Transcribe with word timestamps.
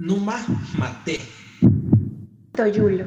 Numa 0.00 0.42
Mate. 0.78 1.20
Toyulo. 2.52 3.04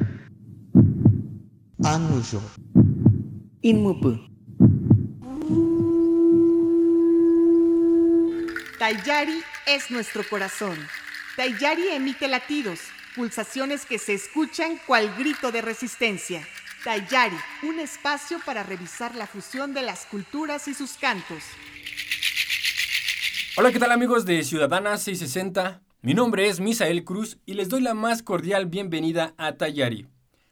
Anuyo. 1.82 2.40
Inmupu. 3.62 4.16
Tayari 8.78 9.42
es 9.66 9.90
nuestro 9.90 10.22
corazón. 10.30 10.78
Tayari 11.36 11.88
emite 11.88 12.28
latidos, 12.28 12.78
pulsaciones 13.16 13.86
que 13.86 13.98
se 13.98 14.14
escuchan 14.14 14.78
cual 14.86 15.12
grito 15.18 15.50
de 15.50 15.62
resistencia. 15.62 16.46
Tayari, 16.84 17.36
un 17.64 17.80
espacio 17.80 18.38
para 18.46 18.62
revisar 18.62 19.16
la 19.16 19.26
fusión 19.26 19.74
de 19.74 19.82
las 19.82 20.06
culturas 20.06 20.68
y 20.68 20.74
sus 20.74 20.92
cantos. 20.92 21.42
Hola, 23.56 23.72
¿qué 23.72 23.80
tal 23.80 23.90
amigos 23.90 24.24
de 24.24 24.44
Ciudadana 24.44 24.96
660? 24.96 25.83
Mi 26.04 26.12
nombre 26.12 26.48
es 26.48 26.60
Misael 26.60 27.02
Cruz 27.02 27.38
y 27.46 27.54
les 27.54 27.70
doy 27.70 27.80
la 27.80 27.94
más 27.94 28.22
cordial 28.22 28.66
bienvenida 28.66 29.32
a 29.38 29.52
Tayari. 29.52 30.06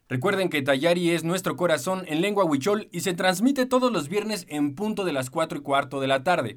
Recuerden 0.09 0.48
que 0.48 0.62
Tayari 0.62 1.10
es 1.10 1.24
nuestro 1.24 1.56
corazón 1.56 2.05
en 2.09 2.23
lengua 2.23 2.47
huichol 2.47 2.88
y 2.91 3.01
se 3.01 3.12
transmite 3.12 3.66
todos 3.66 3.93
los 3.93 4.09
viernes 4.09 4.46
en 4.48 4.74
punto 4.74 5.05
de 5.05 5.12
las 5.12 5.29
4 5.29 5.59
y 5.59 5.60
cuarto 5.60 6.01
de 6.01 6.07
la 6.07 6.24
tarde. 6.24 6.57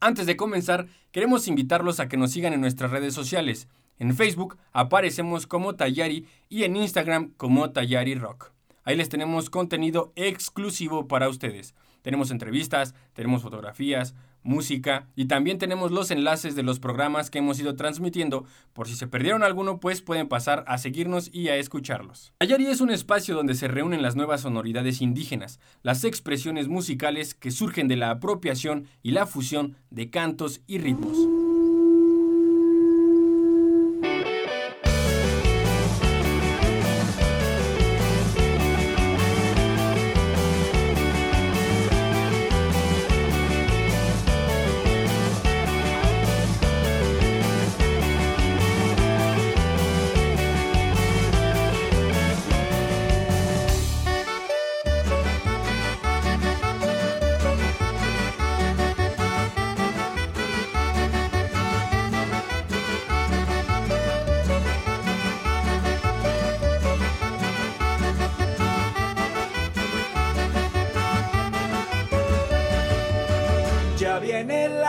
Antes 0.00 0.26
de 0.26 0.36
comenzar, 0.36 0.88
queremos 1.12 1.46
invitarlos 1.46 2.00
a 2.00 2.08
que 2.08 2.16
nos 2.16 2.32
sigan 2.32 2.52
en 2.52 2.60
nuestras 2.60 2.90
redes 2.90 3.14
sociales. 3.14 3.68
En 4.00 4.12
Facebook 4.16 4.58
aparecemos 4.72 5.46
como 5.46 5.76
Tayari 5.76 6.26
y 6.48 6.64
en 6.64 6.74
Instagram 6.74 7.34
como 7.36 7.70
Tayari 7.70 8.16
Rock. 8.16 8.50
Ahí 8.82 8.96
les 8.96 9.08
tenemos 9.08 9.50
contenido 9.50 10.12
exclusivo 10.16 11.06
para 11.06 11.28
ustedes. 11.28 11.76
Tenemos 12.02 12.32
entrevistas, 12.32 12.96
tenemos 13.12 13.42
fotografías, 13.42 14.16
música 14.42 15.08
y 15.14 15.26
también 15.26 15.58
tenemos 15.58 15.90
los 15.90 16.10
enlaces 16.10 16.54
de 16.54 16.62
los 16.62 16.80
programas 16.80 17.30
que 17.30 17.38
hemos 17.38 17.58
ido 17.60 17.76
transmitiendo. 17.76 18.44
Por 18.72 18.88
si 18.88 18.96
se 18.96 19.06
perdieron 19.06 19.42
alguno, 19.42 19.80
pues 19.80 20.02
pueden 20.02 20.28
pasar 20.28 20.64
a 20.66 20.78
seguirnos 20.78 21.30
y 21.32 21.48
a 21.48 21.56
escucharlos. 21.56 22.32
Ayari 22.40 22.66
es 22.66 22.80
un 22.80 22.90
espacio 22.90 23.34
donde 23.34 23.54
se 23.54 23.68
reúnen 23.68 24.02
las 24.02 24.16
nuevas 24.16 24.42
sonoridades 24.42 25.00
indígenas, 25.00 25.60
las 25.82 26.04
expresiones 26.04 26.68
musicales 26.68 27.34
que 27.34 27.50
surgen 27.50 27.88
de 27.88 27.96
la 27.96 28.10
apropiación 28.10 28.86
y 29.02 29.12
la 29.12 29.26
fusión 29.26 29.76
de 29.90 30.10
cantos 30.10 30.60
y 30.66 30.78
ritmos. 30.78 31.51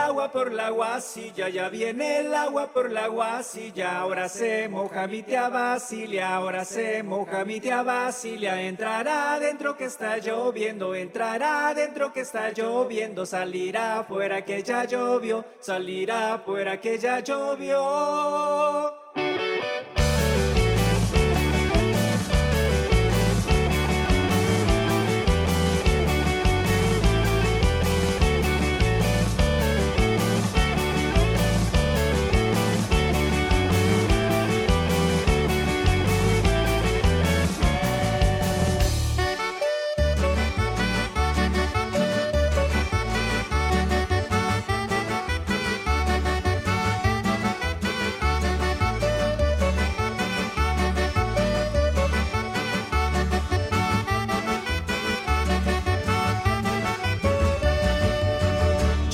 Agua 0.04 0.30
por 0.30 0.52
la 0.52 0.70
guasilla, 0.70 1.48
ya 1.48 1.68
viene 1.68 2.18
el 2.20 2.34
agua 2.34 2.72
por 2.72 2.90
la 2.90 3.08
guasilla, 3.08 3.98
ahora 3.98 4.28
se 4.28 4.68
moja 4.68 5.06
mi 5.06 5.22
tía 5.22 5.48
Basilia, 5.48 6.34
ahora 6.34 6.64
se 6.64 7.02
moja 7.02 7.44
mi 7.44 7.60
tía 7.60 7.82
Basilia, 7.82 8.60
entrará 8.60 9.38
dentro 9.38 9.76
que 9.76 9.86
está 9.86 10.18
lloviendo, 10.18 10.94
entrará 10.94 11.72
dentro 11.74 12.12
que 12.12 12.20
está 12.20 12.50
lloviendo, 12.50 13.24
salirá 13.24 14.00
afuera 14.00 14.44
que 14.44 14.62
ya 14.62 14.84
llovió, 14.84 15.44
salirá 15.60 16.34
afuera 16.34 16.80
que 16.80 16.98
ya 16.98 17.20
llovió. 17.20 19.03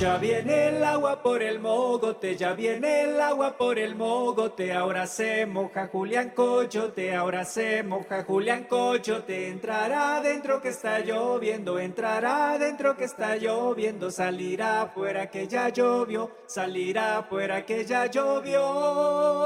Ya 0.01 0.17
viene 0.17 0.69
el 0.69 0.83
agua 0.83 1.23
por 1.23 1.43
el 1.43 1.61
mogote, 1.61 2.35
ya 2.35 2.55
viene 2.55 3.03
el 3.03 3.21
agua 3.21 3.59
por 3.59 3.79
el 3.79 3.95
mogote, 3.95 4.73
ahora 4.73 5.07
se 5.07 5.45
moja 5.45 5.89
Julián 5.89 6.31
Coyote, 6.31 7.15
ahora 7.15 7.45
se 7.45 7.83
moja 7.83 8.25
Julián 8.25 8.65
Coyote, 8.65 9.49
entrará 9.49 10.23
dentro 10.23 10.63
que 10.63 10.71
está 10.71 11.01
lloviendo, 11.01 11.79
entrará 11.79 12.57
dentro 12.59 12.97
que 12.97 13.05
está 13.05 13.37
lloviendo, 13.37 14.11
salirá 14.11 14.81
afuera 14.81 15.31
que 15.31 15.47
ya 15.47 15.69
llovió, 15.69 16.31
salirá 16.47 17.19
afuera 17.19 17.67
que 17.67 17.85
ya 17.85 18.07
llovió. 18.07 19.40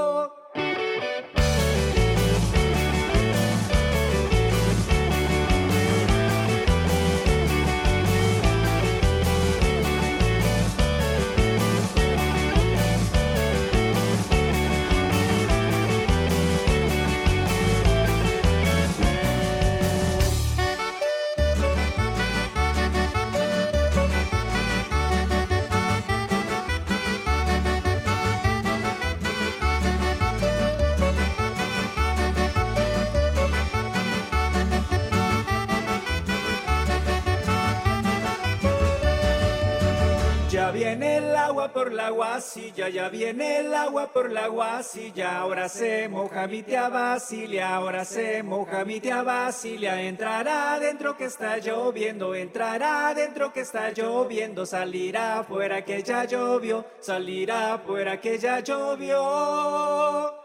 Por 41.84 41.92
la 41.92 42.08
guasilla, 42.08 42.88
ya 42.88 43.10
viene 43.10 43.58
el 43.58 43.74
agua 43.74 44.10
por 44.10 44.32
la 44.32 44.46
guasilla, 44.46 45.36
ahora 45.36 45.68
se 45.68 46.08
moja 46.08 46.46
mi 46.46 46.62
tía 46.62 46.88
Basilia, 46.88 47.76
ahora 47.76 48.06
se 48.06 48.42
moja 48.42 48.86
mi 48.86 49.00
tía 49.00 49.22
Basilia, 49.22 50.00
entrará 50.00 50.78
dentro 50.80 51.14
que 51.14 51.26
está 51.26 51.58
lloviendo, 51.58 52.34
entrará 52.34 53.12
dentro 53.12 53.52
que 53.52 53.60
está 53.60 53.90
lloviendo, 53.90 54.64
salirá 54.64 55.40
afuera 55.40 55.84
que 55.84 56.02
ya 56.02 56.24
llovió, 56.24 56.86
salirá 57.00 57.74
afuera 57.74 58.18
que 58.18 58.38
ya 58.38 58.60
llovió. 58.60 60.43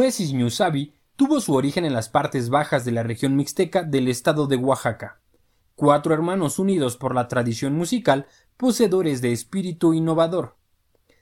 Nueces 0.00 0.32
Ñusabi 0.32 0.94
tuvo 1.14 1.42
su 1.42 1.52
origen 1.52 1.84
en 1.84 1.92
las 1.92 2.08
partes 2.08 2.48
bajas 2.48 2.86
de 2.86 2.90
la 2.90 3.02
región 3.02 3.36
mixteca 3.36 3.82
del 3.82 4.08
estado 4.08 4.46
de 4.46 4.56
Oaxaca. 4.56 5.20
Cuatro 5.74 6.14
hermanos 6.14 6.58
unidos 6.58 6.96
por 6.96 7.14
la 7.14 7.28
tradición 7.28 7.74
musical, 7.74 8.26
poseedores 8.56 9.20
de 9.20 9.32
espíritu 9.32 9.92
innovador. 9.92 10.56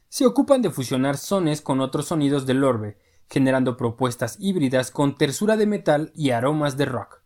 Se 0.09 0.27
ocupan 0.27 0.63
de 0.63 0.71
fusionar 0.71 1.17
sones 1.17 1.61
con 1.61 1.81
otros 1.81 2.07
sonidos 2.07 2.47
del 2.47 2.63
orbe, 2.63 2.99
generando 3.29 3.77
propuestas 3.77 4.37
híbridas 4.39 4.93
con 4.93 5.17
tersura 5.17 5.57
de 5.57 5.67
metal 5.67 6.13
y 6.15 6.31
aromas 6.31 6.77
de 6.77 6.85
rock. 6.85 7.23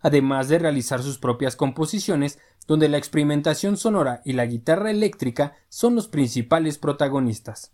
además 0.00 0.48
de 0.48 0.58
realizar 0.58 1.02
sus 1.02 1.16
propias 1.16 1.56
composiciones, 1.56 2.38
donde 2.66 2.90
la 2.90 2.98
experimentación 2.98 3.78
sonora 3.78 4.20
y 4.26 4.34
la 4.34 4.44
guitarra 4.44 4.90
eléctrica 4.90 5.54
son 5.70 5.94
los 5.94 6.08
principales 6.08 6.76
protagonistas. 6.76 7.72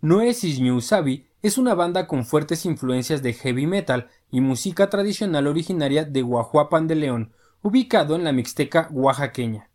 Noesis 0.00 0.58
Sabi 0.86 1.26
es 1.42 1.58
una 1.58 1.74
banda 1.74 2.06
con 2.06 2.24
fuertes 2.24 2.64
influencias 2.64 3.20
de 3.20 3.32
heavy 3.32 3.66
metal 3.66 4.08
y 4.30 4.40
música 4.40 4.88
tradicional 4.88 5.48
originaria 5.48 6.04
de 6.04 6.22
Guajuapan 6.22 6.86
de 6.86 6.94
León, 6.94 7.32
ubicado 7.62 8.14
en 8.14 8.22
la 8.22 8.32
Mixteca 8.32 8.88
oaxaqueña. 8.92 9.68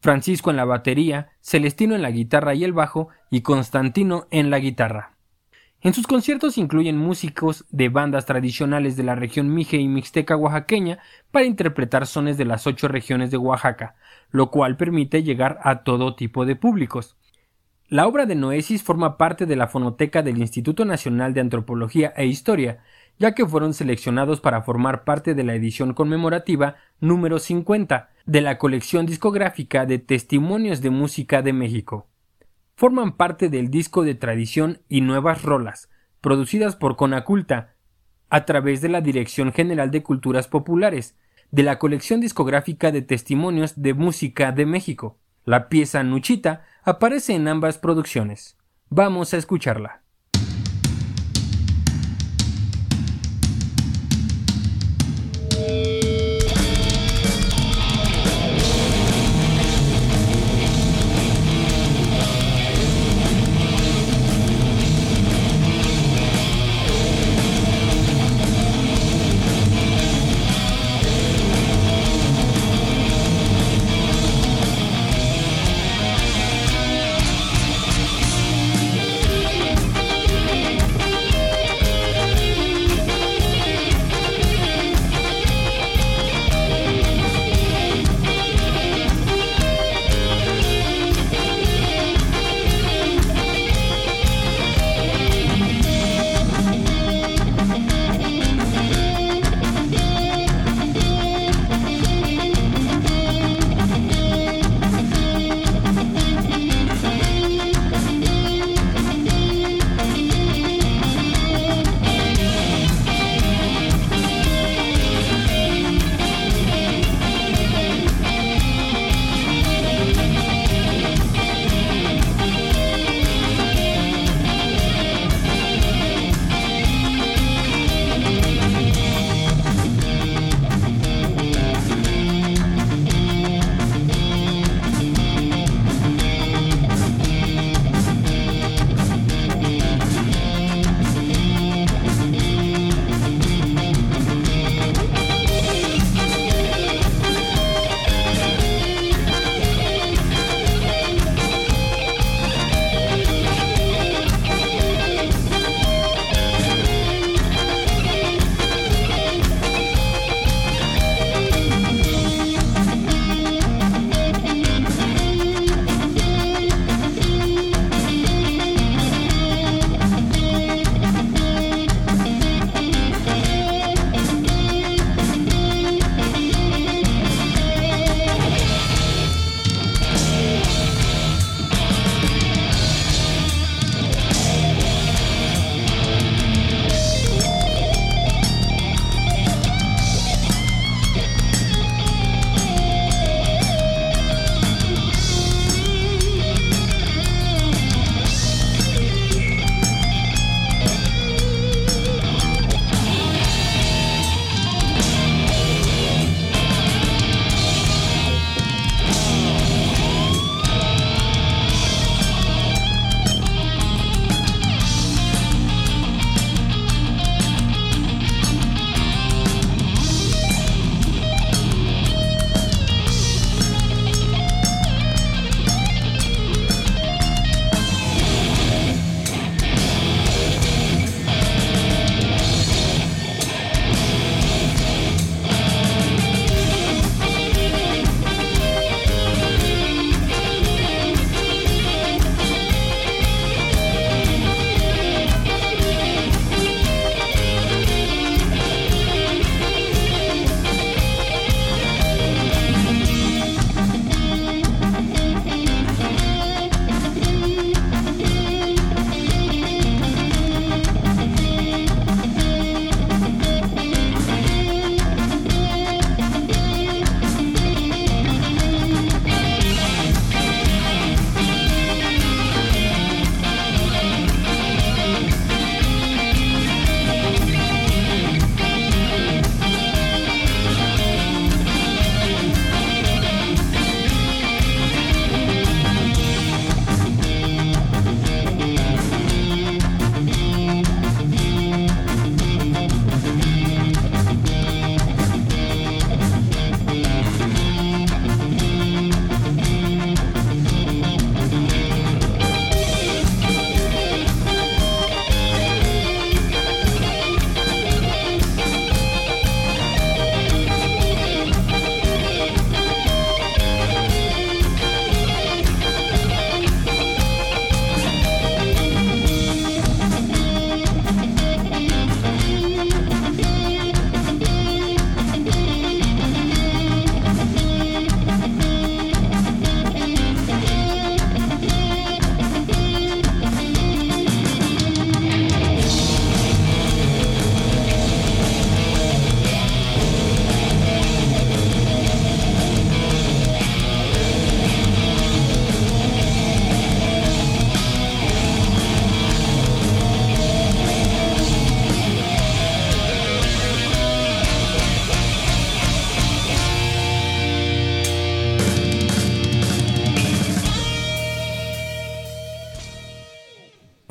Francisco 0.00 0.50
en 0.50 0.56
la 0.56 0.64
batería, 0.64 1.30
Celestino 1.40 1.96
en 1.96 2.02
la 2.02 2.12
guitarra 2.12 2.54
y 2.54 2.62
el 2.62 2.72
bajo 2.72 3.08
y 3.28 3.40
Constantino 3.40 4.28
en 4.30 4.50
la 4.50 4.60
guitarra. 4.60 5.16
En 5.80 5.94
sus 5.94 6.06
conciertos 6.06 6.58
incluyen 6.58 6.96
músicos 6.96 7.64
de 7.70 7.88
bandas 7.88 8.26
tradicionales 8.26 8.96
de 8.96 9.02
la 9.02 9.16
región 9.16 9.52
Mije 9.52 9.78
y 9.78 9.88
Mixteca 9.88 10.36
oaxaqueña 10.36 11.00
para 11.32 11.44
interpretar 11.44 12.06
sones 12.06 12.38
de 12.38 12.44
las 12.44 12.68
ocho 12.68 12.86
regiones 12.86 13.32
de 13.32 13.36
Oaxaca, 13.36 13.96
lo 14.30 14.50
cual 14.50 14.76
permite 14.76 15.24
llegar 15.24 15.58
a 15.64 15.82
todo 15.82 16.14
tipo 16.14 16.46
de 16.46 16.54
públicos. 16.54 17.16
La 17.88 18.06
obra 18.06 18.26
de 18.26 18.34
Noesis 18.34 18.82
forma 18.82 19.16
parte 19.16 19.46
de 19.46 19.56
la 19.56 19.68
fonoteca 19.68 20.22
del 20.22 20.38
Instituto 20.38 20.84
Nacional 20.84 21.34
de 21.34 21.40
Antropología 21.40 22.12
e 22.16 22.26
Historia, 22.26 22.82
ya 23.18 23.34
que 23.34 23.46
fueron 23.46 23.74
seleccionados 23.74 24.40
para 24.40 24.62
formar 24.62 25.04
parte 25.04 25.34
de 25.34 25.44
la 25.44 25.54
edición 25.54 25.94
conmemorativa 25.94 26.76
número 27.00 27.38
50 27.38 28.10
de 28.26 28.40
la 28.42 28.58
colección 28.58 29.06
discográfica 29.06 29.86
de 29.86 29.98
Testimonios 29.98 30.82
de 30.82 30.90
Música 30.90 31.42
de 31.42 31.52
México 31.52 32.08
forman 32.78 33.16
parte 33.16 33.48
del 33.48 33.72
disco 33.72 34.04
de 34.04 34.14
tradición 34.14 34.78
y 34.88 35.00
nuevas 35.00 35.42
rolas, 35.42 35.90
producidas 36.20 36.76
por 36.76 36.94
Conaculta, 36.94 37.74
a 38.30 38.44
través 38.44 38.80
de 38.80 38.88
la 38.88 39.00
Dirección 39.00 39.52
General 39.52 39.90
de 39.90 40.04
Culturas 40.04 40.46
Populares, 40.46 41.16
de 41.50 41.64
la 41.64 41.80
colección 41.80 42.20
discográfica 42.20 42.92
de 42.92 43.02
testimonios 43.02 43.82
de 43.82 43.94
música 43.94 44.52
de 44.52 44.64
México. 44.64 45.18
La 45.44 45.68
pieza 45.68 46.04
Nuchita 46.04 46.66
aparece 46.88 47.34
en 47.34 47.46
ambas 47.48 47.76
producciones. 47.76 48.56
Vamos 48.88 49.34
a 49.34 49.36
escucharla. 49.36 50.02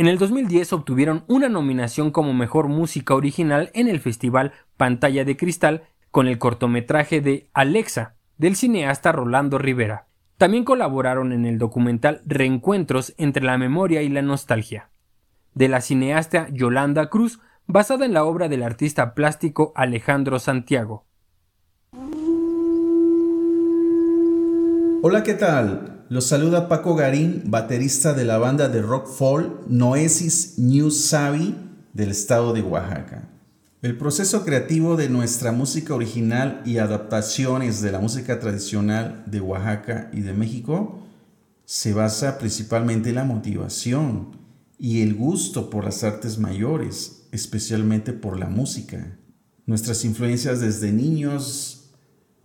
En 0.08 0.14
el 0.14 0.20
2010 0.20 0.72
obtuvieron 0.72 1.26
una 1.28 1.50
nominación 1.50 2.12
como 2.12 2.34
Mejor 2.34 2.70
Música 2.70 3.14
Original 3.14 3.72
en 3.74 3.90
el 3.90 4.00
Festival 4.00 4.54
Pantalla 4.78 5.26
de 5.26 5.36
Cristal 5.36 5.84
con 6.12 6.28
el 6.28 6.38
cortometraje 6.38 7.20
de 7.20 7.50
Alexa, 7.54 8.16
del 8.38 8.56
cineasta 8.56 9.12
Rolando 9.12 9.58
Rivera. 9.58 10.08
También 10.38 10.64
colaboraron 10.64 11.34
en 11.34 11.46
el 11.46 11.58
documental 11.58 12.22
Reencuentros 12.26 13.16
entre 13.18 13.44
la 13.44 13.58
memoria 13.58 14.02
y 14.02 14.08
la 14.08 14.22
nostalgia, 14.22 14.92
de 15.54 15.68
la 15.68 15.82
cineasta 15.82 16.48
Yolanda 16.54 17.10
Cruz, 17.10 17.42
basada 17.66 18.06
en 18.06 18.14
la 18.14 18.24
obra 18.24 18.48
del 18.48 18.64
artista 18.64 19.14
plástico 19.14 19.74
Alejandro 19.76 20.40
Santiago. 20.40 21.04
Hola, 25.02 25.22
¿qué 25.24 25.34
tal? 25.34 25.97
Los 26.10 26.28
saluda 26.28 26.70
Paco 26.70 26.96
Garín, 26.96 27.44
baterista 27.48 28.14
de 28.14 28.24
la 28.24 28.38
banda 28.38 28.70
de 28.70 28.82
rock 28.82 29.08
folk 29.08 29.68
Noesis 29.68 30.58
New 30.58 30.90
Savvy 30.90 31.54
del 31.92 32.12
estado 32.12 32.54
de 32.54 32.62
Oaxaca. 32.62 33.28
El 33.82 33.98
proceso 33.98 34.46
creativo 34.46 34.96
de 34.96 35.10
nuestra 35.10 35.52
música 35.52 35.94
original 35.94 36.62
y 36.64 36.78
adaptaciones 36.78 37.82
de 37.82 37.92
la 37.92 38.00
música 38.00 38.40
tradicional 38.40 39.24
de 39.26 39.42
Oaxaca 39.42 40.10
y 40.14 40.22
de 40.22 40.32
México 40.32 41.02
se 41.66 41.92
basa 41.92 42.38
principalmente 42.38 43.10
en 43.10 43.16
la 43.16 43.26
motivación 43.26 44.38
y 44.80 45.02
el 45.02 45.14
gusto 45.14 45.70
por 45.70 45.84
las 45.84 46.06
artes 46.06 46.40
mayores, 46.40 47.28
especialmente 47.34 48.14
por 48.14 48.40
la 48.40 48.48
música. 48.48 49.18
Nuestras 49.66 50.06
influencias 50.06 50.62
desde 50.62 50.94
niños 50.94 51.87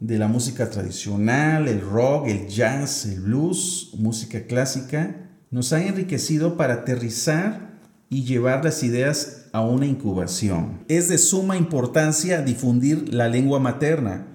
de 0.02 0.18
la 0.18 0.26
música 0.26 0.68
tradicional, 0.68 1.68
el 1.68 1.80
rock, 1.80 2.26
el 2.26 2.48
jazz, 2.48 3.06
el 3.06 3.20
blues, 3.20 3.92
música 3.96 4.46
clásica, 4.46 5.30
nos 5.52 5.72
han 5.72 5.82
enriquecido 5.82 6.56
para 6.56 6.74
aterrizar 6.74 7.78
y 8.08 8.24
llevar 8.24 8.64
las 8.64 8.82
ideas 8.82 9.46
a 9.52 9.60
una 9.60 9.86
incubación. 9.86 10.84
Es 10.88 11.08
de 11.08 11.18
suma 11.18 11.56
importancia 11.56 12.42
difundir 12.42 13.14
la 13.14 13.28
lengua 13.28 13.60
materna 13.60 14.26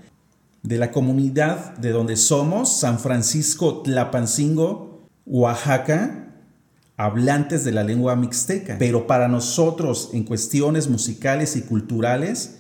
de 0.64 0.78
la 0.78 0.92
comunidad 0.92 1.76
de 1.78 1.92
donde 1.92 2.16
somos, 2.16 2.80
San 2.80 2.98
Francisco 2.98 3.82
Tlapancingo, 3.82 5.06
Oaxaca, 5.26 6.34
hablantes 6.96 7.66
de 7.66 7.74
la 7.74 7.84
lengua 7.84 8.16
mixteca. 8.16 8.78
Pero 8.80 9.06
para 9.06 9.28
nosotros, 9.28 10.12
en 10.14 10.24
cuestiones 10.24 10.88
musicales 10.88 11.58
y 11.58 11.64
culturales, 11.64 12.60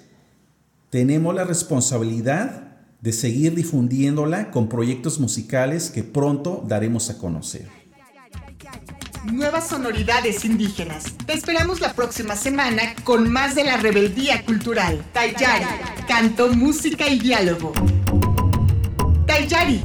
tenemos 0.89 1.33
la 1.33 1.45
responsabilidad 1.45 2.67
de 3.01 3.11
seguir 3.13 3.55
difundiéndola 3.55 4.51
con 4.51 4.69
proyectos 4.69 5.19
musicales 5.19 5.91
que 5.91 6.03
pronto 6.03 6.63
daremos 6.67 7.09
a 7.09 7.17
conocer 7.17 7.77
nuevas 9.31 9.67
sonoridades 9.67 10.45
indígenas. 10.45 11.13
Te 11.25 11.33
esperamos 11.33 11.81
la 11.81 11.93
próxima 11.93 12.35
semana 12.35 12.95
con 13.03 13.29
más 13.31 13.55
de 13.55 13.63
la 13.63 13.77
rebeldía 13.77 14.43
cultural. 14.45 15.03
Tayari, 15.13 15.65
canto, 16.07 16.53
música 16.53 17.07
y 17.07 17.19
diálogo. 17.19 17.73
Tayari 19.25 19.83